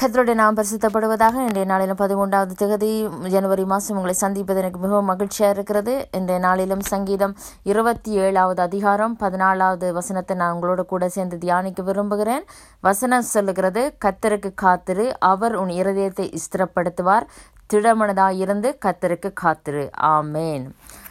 கத்தருடைய 0.00 0.34
நாம் 0.40 0.56
பரிசுத்தப்படுவதாக 0.58 1.34
இன்றைய 1.46 1.64
நாளிலும் 1.70 1.98
பதிமூன்றாவது 2.02 2.52
திகதி 2.60 2.88
ஜனவரி 3.34 3.64
மாதம் 3.72 3.96
உங்களை 3.96 4.14
சந்திப்பது 4.20 4.60
எனக்கு 4.60 4.80
மிகவும் 4.84 5.10
மகிழ்ச்சியாக 5.10 5.54
இருக்கிறது. 5.56 5.94
இன்றைய 6.18 6.38
நாளிலும் 6.46 6.84
சங்கீதம் 6.92 7.34
இருபத்தி 7.62 8.12
ஏழாவது 8.26 8.62
அதிகாரம் 8.62 9.16
பதினாலாவது 9.20 9.92
வசனத்தை 9.98 10.36
நான் 10.36 10.54
உங்களோட 10.54 10.84
கூட 10.92 11.08
சேர்ந்து 11.16 11.38
தியானிக்க 11.38 11.82
விரும்புகிறேன். 11.82 12.46
வசனம் 12.88 13.28
சொல்லுகிறது 13.34 13.82
கத்தருக்கு 14.04 14.52
காத்திரு 14.64 15.06
அவர் 15.32 15.56
உன் 15.62 15.74
இருதயத்தை 15.80 16.28
ஸ்திரப்படுத்துவார். 16.44 17.28
திடமனதாயிருந்து 17.72 18.70
கத்தருக்கு 18.86 19.32
காத்திரு. 19.44 19.90
ஆமேன். 20.16 20.66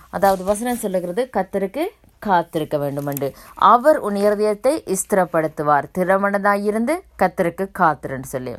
அதாவது 0.10 0.44
வசனம் 0.44 0.84
சொல்லுகிறது 0.86 1.30
கத்தருக்கு 1.38 1.86
காத்திருக்க 2.20 2.78
வேண்டுமென்று 2.78 3.28
அவர் 3.74 3.98
உன் 4.08 4.16
இருதயத்தை 4.16 4.74
ஸ்திரப்படுத்துவார். 5.02 5.86
திறமனதாயிருந்து 5.98 6.96
கத்தருக்கு 7.22 7.66
காத்திருன்னு 7.80 8.30
சொல்லி. 8.36 8.54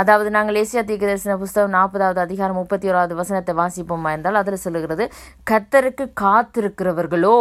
அதாவது 0.00 0.30
நாங்கள் 0.30 0.58
ஏசியா 0.60 0.82
தீர்க்கதரிசன 0.88 1.36
புஸ்தகம் 1.36 1.74
நாற்பதாவது 1.74 2.20
அதிகாரம் 2.26 2.56
முப்பத்தி 2.56 2.86
ஓராவது 2.90 3.14
வசனத்தை 3.14 3.52
வாசிப்போமா 3.54 4.12
இருந்தால் 4.14 4.34
அதில் 4.34 4.64
சொல்லுகிறது 4.64 5.04
கத்தருக்கு 5.50 6.06
காத்திருக்கிறவர்களோ 6.20 7.36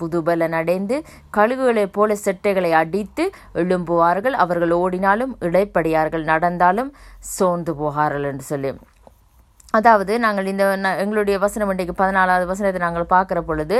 புதுபலன் 0.00 0.54
அடைந்து 0.58 0.96
கழுகுகளைப் 1.36 1.92
போல 1.92 2.16
செட்டைகளை 2.24 2.70
அடித்து 2.70 3.24
எழும்புவார்கள். 3.54 4.36
அவர்கள் 4.44 4.70
ஓடினாலும் 4.70 5.36
இடைப்படியார்கள். 5.40 6.24
நடந்தாலும் 6.24 6.90
சோர்ந்து 7.18 7.74
போகார்கள் 7.74 8.22
என்று 8.22 8.42
சொல்லி. 8.42 8.70
அதாவது 9.78 10.12
நாங்கள் 10.22 10.48
இந்த 10.52 10.64
எங்களுடைய 11.02 11.36
வசனம் 11.44 11.70
இன்றைக்கு 11.72 11.94
பதினாலாவது 12.00 12.46
வசனத்தை 12.50 12.80
நாங்கள் 12.84 13.12
பார்க்குற 13.12 13.40
பொழுது 13.48 13.76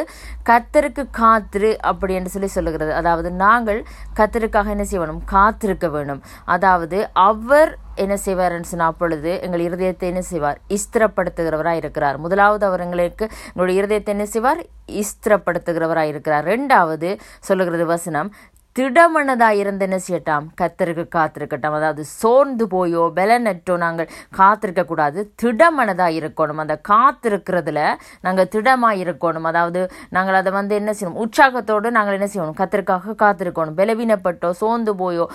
கத்தருக்கு 0.48 1.02
காத்திரு 1.20 1.70
அப்படி 1.90 2.12
என்று 2.18 2.32
சொல்லி 2.34 2.50
சொல்லுகிறது. 2.56 2.92
அதாவது 3.00 3.30
நாங்கள் 3.44 3.80
கத்தருக்காக 4.18 4.70
என்ன 4.76 4.86
செய்யணும் 4.90 5.22
காத்திருக்க 5.34 5.88
வேணும். 5.96 6.20
அதாவது 6.56 6.98
அவர் 7.28 7.72
என்ன 8.02 8.14
செய்வார்னு 8.24 8.68
சொன்னால் 8.70 8.92
அப்பொழுது 8.92 9.30
எங்கள் 9.46 9.64
இருதயத்தை 9.66 10.06
என்ன 10.10 10.20
செய்வார்? 10.28 10.58
இஸ்திரப்படுத்துகிறவராக 10.76 11.80
இருக்கிறார். 11.82 12.16
முதலாவது 12.24 12.64
அவர் 12.68 12.84
எங்களுக்கு 12.84 13.24
எங்களுடைய 13.50 13.80
இருதயத்தை 13.80 14.12
என்ன 14.16 14.26
செய்வார்? 14.34 14.60
இஸ்திரப்படுத்துகிறவராக 15.02 16.12
இருக்கிறார். 16.12 16.44
ரெண்டாவது 16.52 17.10
சொல்லுகிறது 17.48 17.86
வசனம் 17.94 18.30
திடமனதாக 18.76 19.60
இருந்து 19.60 19.84
என்ன 19.86 19.96
செய்யட்டாம் 20.04 20.44
கத்தருக்கு 20.58 21.04
காத்திருக்கட்டும். 21.14 21.74
அதாவது 21.78 22.02
சோர்ந்து 22.20 22.64
போயோ 22.74 23.04
பலனற்றோ 23.16 23.74
நாங்கள் 23.84 24.08
காத்திருக்க 24.38 24.82
கூடாது. 24.90 25.20
திடமனதாக 25.42 26.16
இருக்கணும் 26.18 26.60
அந்த 26.64 26.74
காத்திருக்கிறதுல 26.90 27.80
நாங்கள் 28.26 28.48
திடமாக 28.52 29.00
இருக்கணும் 29.04 29.48
அதாவது 29.50 29.80
நாங்கள் 30.16 30.38
அதை 30.40 30.52
வந்து 30.58 30.74
என்ன 30.80 30.92
செய்யணும்? 30.98 31.18
உற்சாகத்தோடு 31.24 31.90
நாங்கள் 31.96 32.16
என்ன 32.18 32.28
செய்யணும்? 32.34 32.58
கத்திற்காக 32.60 33.16
காத்திருக்கணும். 33.24 33.76
பலவீனப்பட்டோ 33.80 34.50
சோர்ந்து 34.60 34.94
போயோ 35.02 35.26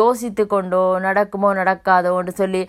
யோசித்து 0.00 0.46
கொண்டோ 0.54 0.84
நடக்குமோ 1.06 1.50
நடக்காதோன்னு 1.60 2.34
சொல்லி 2.42 2.62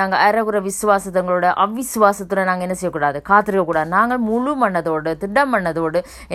நாங்கள் 0.00 0.22
அறகுற 0.28 0.56
விசுவாசத்தங்களோட 0.70 1.52
அவ்விசுவாசத்தோட 1.66 2.44
நாங்கள் 2.50 2.68
என்ன 2.68 2.78
செய்யக்கூடாது? 2.80 3.20
காத்திருக்கக்கூடாது 3.30 3.94
நாங்கள் 3.98 4.24
முழு 4.30 4.54
மனதோடு 4.64 5.14
திட 5.22 5.46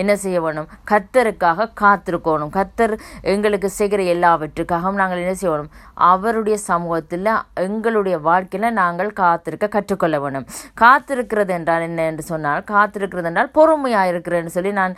என்ன 0.02 0.12
செய்ய 0.22 0.38
வேணும்? 0.46 0.70
கத்தருக்காக 0.92 1.70
காத்திருக்கணும். 1.84 2.54
கத்தர் 2.60 2.96
எங்களுக்கு 3.32 3.68
செய்கிற 3.78 4.00
எல்லாவற்றுக்காகவும் 4.14 5.00
நாங்கள் 5.00 5.22
என்ன 5.24 5.34
செய்யணும்? 5.42 5.70
அவருடைய 6.10 6.56
சமூகத்தில் 6.70 7.30
எங்களுடைய 7.66 8.16
வாழ்க்கையில் 8.28 8.76
நாங்கள் 8.80 9.10
காத்திருக்க 9.22 9.66
கற்றுக்கொள்ள 9.76 10.16
வேணும் 10.24 10.46
காத்திருக்கிறது 10.82 11.52
என்றால் 11.58 11.86
என்ன 11.88 12.06
என்று 12.10 12.24
சொன்னால் 12.30 12.62
காத்திருக்கிறது 12.72 13.28
என்றால் 13.30 13.50
பொறுமையாக 13.58 14.10
இருக்கிறேன்னு 14.12 14.54
சொல்லி 14.56 14.72
நான் 14.80 14.94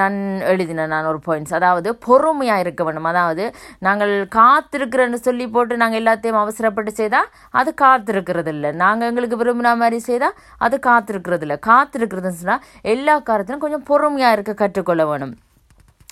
நான் 0.00 0.18
எழுதினேன் 0.52 0.92
நான் 0.94 1.10
ஒரு 1.12 1.20
பாயிண்ட்ஸ் 1.26 1.56
அதாவது 1.58 1.88
பொறுமையாக 2.06 2.64
இருக்க 2.64 2.82
வேணும் 2.88 3.10
அதாவது 3.12 3.44
நாங்கள் 3.88 4.14
காத்திருக்கிறேன்னு 4.38 5.20
சொல்லி 5.28 5.46
போட்டு 5.56 5.80
நாங்கள் 5.82 6.00
எல்லாத்தையும் 6.02 6.40
அவசரப்பட்டு 6.42 6.92
செய்தால் 7.00 7.30
அது 7.60 7.70
காத்திருக்கிறது 7.84 8.52
இல்லை. 8.56 8.72
நாங்கள் 8.84 9.08
எங்களுக்கு 9.10 9.40
விரும்பின 9.42 9.74
மாதிரி 9.82 10.00
செய்தால் 10.08 10.36
அது 10.66 10.76
காத்திருக்கிறது 10.88 11.46
இல்லை. 11.46 11.58
காத்திருக்கிறதுன்னு 11.70 12.42
சொன்னால் 12.42 12.64
எல்லா 12.94 13.16
காரத்திலும் 13.30 13.64
கொஞ்சம் 13.64 13.88
பொறுமையாக 13.90 14.36
இருக்க 14.38 14.54
கற்றுக்கொள்ள 14.62 15.04
வேணும் 15.12 15.34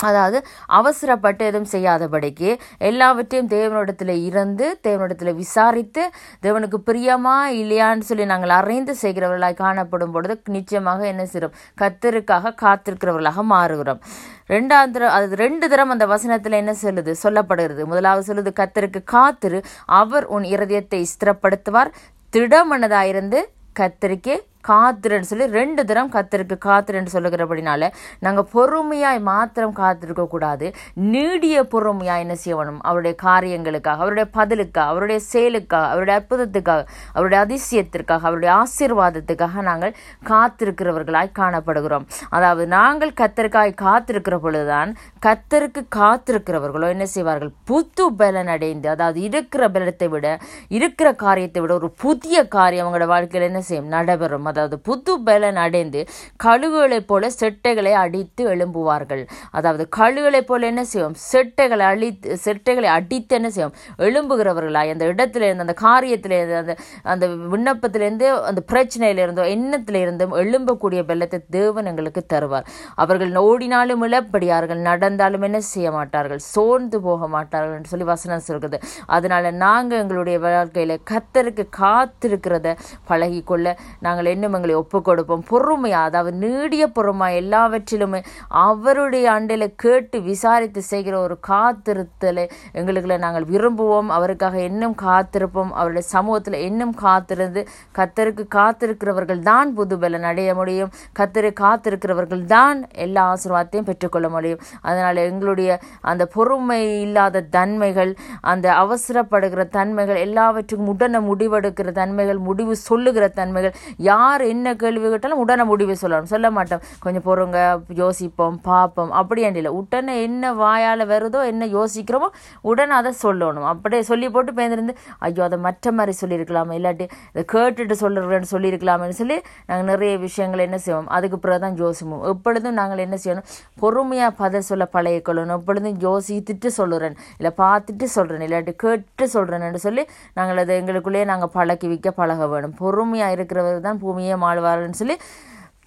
அதாவது 0.01 0.45
அவசரப்பட்டு 0.67 1.45
எதுவும் 1.45 1.71
செய்யாதபடிக்கு 1.73 2.59
எல்லாவற்றையும் 2.79 3.49
தேவனிடத்தில் 3.49 4.23
இருந்து 4.25 4.81
தேவனிடத்தில் 4.83 5.35
விசாரித்து 5.35 6.11
தேவனுக்கு 6.43 6.79
பிரியமா 6.87 7.37
இல்லையான்னு 7.61 8.01
சொல்லி 8.01 8.25
நாங்கள் 8.25 8.51
அறிந்து 8.51 8.97
செய்கிறவர்களாய் 9.03 9.55
காணப்படும் 9.55 10.11
பொழுது 10.11 10.41
நிச்சயமாக 10.49 11.07
என்ன 11.07 11.27
செய்கிறோம்? 11.27 11.55
கத்தருக்காக 11.81 12.55
காத்திருக்கிறவர்களாக 12.63 13.45
மாறுகிறோம். 13.51 14.01
ரெண்டாவது 14.49 14.91
தரம் 14.91 15.11
அது 15.11 15.37
ரெண்டு 15.37 15.69
தரம் 15.69 15.91
அந்த 15.91 16.07
வசனத்தில் 16.07 16.53
என்ன 16.53 16.75
சொல்லுது? 16.83 17.15
சொல்லப்படுகிறது. 17.23 17.85
முதலாவது 17.85 18.35
சொல்லுது 18.35 18.53
கத்தருக்கு 18.61 19.05
காத்திரு 19.05 19.63
அவர் 19.87 20.27
உன் 20.27 20.43
இருதயத்தை 20.43 21.05
ஸ்திரப்படுத்துவார் 21.13 21.93
திடமனதாயிருந்து 22.33 23.41
கத்தருக்கே 23.79 24.37
காத்துறன்னு 24.69 25.29
சொல்லி 25.31 25.47
ரெண்டு 25.59 25.83
தரம் 25.91 26.11
கத்தருக்கு 26.15 26.57
காத்துறன்னு 26.67 27.15
சொல்லுகிறபடினால 27.15 27.89
நாங்கள் 28.25 28.49
பொறுமையாய் 28.55 29.21
மாத்திரம் 29.31 29.75
காத்திருக்க 29.81 30.25
கூடாது. 30.27 30.67
நீடிய 30.95 31.67
பொறுமையாக 31.75 32.25
என்ன 32.25 32.35
செய்யணும்? 32.45 32.81
அவருடைய 32.89 33.15
காரியங்களுக்காக 33.23 34.03
அவருடைய 34.05 34.27
பதிலுக்காக 34.39 34.89
அவருடைய 34.93 35.21
செயலுக்காக 35.33 35.89
அவருடைய 35.93 36.17
அற்புதத்துக்காக 36.21 36.85
அவருடைய 37.15 37.39
அதிசயத்திற்காக 37.47 38.27
அவருடைய 38.31 38.53
ஆசீர்வாதத்துக்காக 38.63 39.63
நாங்கள் 39.71 39.97
காத்திருக்கிறவர்களாய் 40.31 41.37
காணப்படுகிறோம். 41.41 42.07
அதாவது 42.31 42.67
நாங்கள் 42.77 43.13
கத்தருக்காய் 43.23 43.75
காத்திருக்கிற 43.85 44.39
பொழுதுதான் 44.47 44.93
கத்தருக்கு 45.27 45.83
காத்திருக்கிறவர்களோ 46.01 46.89
என்ன 46.89 47.07
செய்வார்கள்? 47.07 47.53
புத்து 47.71 48.07
பலன் 48.21 48.53
அடைந்து 48.57 48.89
அதாவது 48.89 49.21
இருக்கிற 49.29 49.69
பலத்தை 49.69 50.09
விட 50.09 50.27
இருக்கிற 50.69 51.09
காரியத்தை 51.25 51.61
விட 51.63 51.75
ஒரு 51.75 51.91
புதிய 52.05 52.37
காரியம் 52.49 52.87
அவங்களோட 52.87 53.07
வாழ்க்கையில் 53.07 53.49
என்ன 53.49 53.61
செய்யும்? 53.61 53.91
நடைபெறும். 53.97 54.49
அதாவது 54.51 54.79
புது 54.89 55.15
பலன் 55.29 55.61
அடைந்து 55.65 56.03
கழுகுகளைப் 56.47 57.09
போல 57.11 57.31
செட்டைகளை 57.41 57.95
அடித்து 58.05 58.43
எழும்புவார்கள். 58.55 59.25
அதாவது 59.59 59.87
கழுகுகளைப் 59.99 60.49
போல 60.51 60.69
என்ன 60.73 60.85
செய்வோம் 60.93 61.17
செட்டைகளை 61.31 61.87
அழித்து 61.93 62.39
செட்டைகளை 62.45 62.91
அடித்து 62.99 63.35
என்ன 63.41 63.51
செய்வோம் 63.57 63.77
எழும்புகிறவர்களாய் 64.09 64.95
அந்த 64.95 65.07
இடத்துலேருந்து 65.15 65.67
அந்த 65.67 65.77
காரியத்திலேருந்து 65.87 66.59
அந்த 66.63 66.77
அந்த 67.15 67.27
விண்ணப்பத்திலேருந்து 67.55 68.29
அந்த 68.51 68.61
பிரச்சனையிலிருந்தோ 68.73 69.45
எண்ணத்திலிருந்தும் 69.57 70.09
இருந்தும் 70.11 70.35
எழும்பக்கூடிய 70.43 71.01
பலத்தை 71.09 71.39
தேவன் 71.57 71.89
எங்களுக்கு 71.91 72.23
தருவார். 72.33 72.67
அவர்கள் 73.03 73.33
ஓடினாலும் 73.49 74.03
இழப்படியார்கள் 74.07 74.81
நடந்தாலும் 74.89 75.45
என்ன 75.49 75.59
செய்ய 75.73 75.89
மாட்டார்கள்? 75.97 76.41
சோர்ந்து 76.55 76.99
போக 77.07 77.29
மாட்டார்கள் 77.35 77.77
என்று 77.79 77.93
சொல்லி 77.93 78.07
வசனம் 78.13 78.45
சொல்கிறது. 78.49 78.79
அதனால் 79.17 79.49
நாங்கள் 79.65 80.01
எங்களுடைய 80.03 80.39
வாழ்க்கையில் 80.45 80.95
கத்தருக்கு 81.11 81.65
காத்திருக்கிறத 81.81 82.75
பழகிக்கொள்ள 83.11 83.75
நாங்கள் 84.07 84.31
இன்னும் 84.41 84.55
எங்களை 84.57 84.75
கொடுப்போம் 85.09 85.43
பொறுமையா 85.51 86.01
அதாவது 86.09 86.31
நீடிய 86.45 86.85
பொறுமை 86.97 87.27
எல்லாவற்றிலுமே 87.41 88.21
அவருடைய 88.63 89.27
அண்டையில 89.33 89.65
கேட்டு 89.83 90.17
விசாரித்து 90.29 90.81
செய்கிற 90.83 91.15
ஒரு 91.21 91.37
காத்திருத்தலை 91.49 92.45
எங்களுக்குள்ள 92.79 93.17
நாங்கள் 93.19 93.47
விரும்புவோம். 93.53 94.09
அவருக்காக 94.17 94.57
இன்னும் 94.69 94.95
காத்திருப்போம். 95.03 95.73
அவருடைய 95.79 96.05
சமூகத்தில் 96.09 96.59
இன்னும் 96.69 96.95
காத்திருந்து 97.03 97.63
கத்தருக்கு 97.99 98.47
காத்திருக்கிறவர்கள் 98.57 99.43
தான் 99.51 99.75
புதுபலன் 99.77 100.27
அடைய 100.31 100.55
முடியும். 100.55 100.91
கத்தரை 101.19 101.51
காத்திருக்கிறவர்கள் 101.63 102.45
தான் 102.55 102.81
எல்லா 103.07 103.25
ஆசீர்வாதத்தையும் 103.35 103.89
பெற்றுக்கொள்ள 103.91 104.29
முடியும். 104.29 104.63
அதனால் 104.83 105.23
எங்களுடைய 105.27 105.71
அந்த 106.13 106.23
பொறுமை 106.37 106.81
இல்லாத 107.07 107.45
தன்மைகள் 107.59 108.15
அந்த 108.53 108.67
அவசரப்படுகிற 108.83 109.69
தன்மைகள் 109.79 110.25
எல்லாவற்றுக்கும் 110.27 110.93
உடனே 110.95 111.23
முடிவெடுக்கிற 111.31 111.89
தன்மைகள் 111.93 112.39
முடிவு 112.49 112.75
சொல்லுகிற 112.89 113.25
தன்மைகள் 113.39 113.75
யார் 113.97 114.29
யார் 114.31 114.43
என்ன 114.53 114.75
கேள்வி 114.81 115.07
கேட்டாலும் 115.13 115.41
உடனே 115.43 115.65
முடிவு 115.71 115.95
சொல்லணும். 116.01 116.31
சொல்ல 116.33 116.47
மாட்டோம். 116.57 116.83
கொஞ்சம் 117.05 117.25
பொறுங்க 117.29 117.59
யோசிப்போம் 118.01 118.57
பார்ப்போம். 118.69 119.13
அப்படி 119.21 119.41
இல்லை 119.61 119.71
உடனே 119.79 120.15
என்ன 120.27 120.53
வாயால் 120.61 121.05
வருதோ 121.13 121.41
என்ன 121.53 121.67
யோசிக்கிறோமோ 121.77 122.29
உடனே 122.71 122.95
அதை 123.01 123.11
சொல்லணும். 123.23 123.67
அப்படியே 123.73 124.03
சொல்லி 124.11 124.27
போட்டு 124.35 124.53
பேர்ந்திருந்து 124.59 124.95
ஐயோ 125.27 125.43
அதை 125.47 125.59
மற்ற 125.67 125.93
மாதிரி 125.99 126.13
சொல்லியிருக்கலாமே. 126.21 126.75
இல்லாட்டி 126.81 127.07
இதை 127.33 127.45
கேட்டுட்டு 127.55 127.97
சொல்லுறேன்னு 128.03 128.51
சொல்லியிருக்கலாமேன்னு 128.55 129.17
சொல்லி 129.23 129.37
நாங்கள் 129.71 129.89
நிறைய 129.93 130.13
விஷயங்கள் 130.27 130.65
என்ன 130.67 130.79
செய்வோம். 130.87 131.09
அதுக்கு 131.17 131.39
பிறகு 131.45 131.63
தான் 131.65 131.77
யோசிப்போம். 131.83 132.23
எப்பொழுதும் 132.33 132.79
நாங்கள் 132.81 133.03
என்ன 133.07 133.19
செய்யணும்? 133.25 133.49
பொறுமையாக 133.85 134.33
பதில் 134.43 134.69
சொல்ல 134.71 134.87
பழகிக்கொள்ளணும். 134.97 135.57
எப்பொழுதும் 135.61 135.99
யோசித்துட்டு 136.07 136.71
சொல்லுறேன் 136.81 137.19
இல்லை 137.41 137.53
பார்த்துட்டு 137.63 138.09
சொல்கிறேன் 138.17 138.47
இல்லாட்டி 138.49 138.75
கேட்டு 138.85 139.27
சொல்கிறேன்னு 139.37 139.83
சொல்லி 139.89 140.05
நாங்கள் 140.39 140.63
அதை 140.65 140.79
எங்களுக்குள்ளேயே 140.83 141.27
நாங்கள் 141.33 141.53
பழக்கி 141.59 141.89
வைக்க 141.95 142.09
பழக 142.21 142.47
வேணும். 142.55 142.77
பொறுமையாக 142.83 143.37
இருக்கிறவர் 143.39 143.87
தான் 143.89 144.01
பூமி 144.05 144.20
பூமியே 144.21 144.37
மாழ்வாருன்னு 144.47 145.01
சொல்லி 145.03 145.17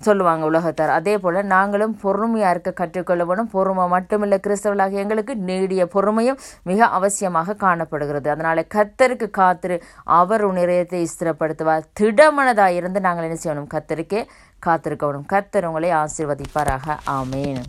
சொல்லுவாங்க 0.05 0.43
உலகத்தார். 0.49 0.91
அதே 0.99 1.13
போல் 1.23 1.37
நாங்களும் 1.51 1.93
பொறுமையாக 2.01 2.53
இருக்க 2.53 2.71
கற்றுக்கொள்ள 2.79 3.23
வேணும் 3.29 3.51
பொறுமை 3.53 3.83
மட்டுமில்லை. 3.93 4.37
கிறிஸ்தவர்களாக 4.45 4.97
எங்களுக்கு 5.03 5.33
நீடிய 5.49 5.83
பொறுமையும் 5.93 6.39
மிக 6.69 6.89
அவசியமாக 6.97 7.55
காணப்படுகிறது. 7.65 8.27
அதனால் 8.33 8.61
கத்தருக்கு 8.75 9.29
காத்திரு. 9.39 9.77
அவர் 10.19 10.45
நிறையத்தை 10.59 11.01
ஸ்திரப்படுத்துவார். 11.13 11.87
திடமனதாக 12.01 12.79
இருந்து 12.79 13.01
நாங்கள் 13.07 13.27
என்ன 13.29 13.39
செய்யணும்? 13.45 13.71
கத்தருக்கே 13.75 14.23
காத்திருக்க 14.67 15.05
வேணும் 15.11 15.29
கத்தர் 15.35 15.69
உங்களை 15.71 15.91
ஆசீர்வதிப்பாராக. 16.01 16.97
ஆமேன். 17.19 17.63